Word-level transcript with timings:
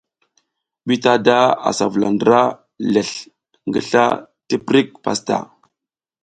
Bitada 0.87 1.37
asa 1.69 1.85
vula 1.91 2.09
ndra 2.15 2.41
lezl 2.93 3.19
ngi 3.67 3.81
sla 3.89 4.05
tiprik 4.47 4.89
pastaʼa. 5.03 5.43